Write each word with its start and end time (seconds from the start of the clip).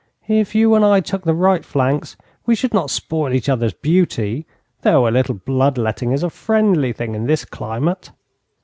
If 0.27 0.55
you 0.55 0.73
and 0.73 0.83
I 0.83 0.99
took 0.99 1.25
the 1.25 1.35
right 1.35 1.63
flanks 1.63 2.17
we 2.47 2.55
should 2.55 2.73
not 2.73 2.89
spoil 2.89 3.31
each 3.33 3.47
other's 3.47 3.75
beauty 3.75 4.47
though 4.81 5.07
a 5.07 5.13
little 5.13 5.35
blood 5.35 5.77
letting 5.77 6.11
is 6.11 6.23
a 6.23 6.29
friendly 6.31 6.91
thing 6.91 7.13
in 7.13 7.27
this 7.27 7.45
climate.' 7.45 8.09